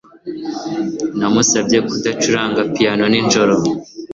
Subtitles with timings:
[1.19, 3.55] Namusabye kudacuranga piyano nijoro.